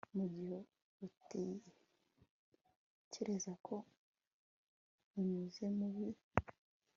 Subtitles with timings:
[0.15, 0.57] mugihe
[1.05, 3.75] utekereza ko
[5.19, 6.09] unyuze mubi